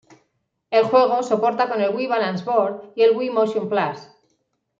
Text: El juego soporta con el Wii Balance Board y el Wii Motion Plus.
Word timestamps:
El 0.71 0.85
juego 0.85 1.21
soporta 1.21 1.69
con 1.69 1.79
el 1.79 1.95
Wii 1.95 2.07
Balance 2.07 2.43
Board 2.43 2.91
y 2.95 3.03
el 3.03 3.15
Wii 3.15 3.29
Motion 3.29 3.69
Plus. 3.69 4.09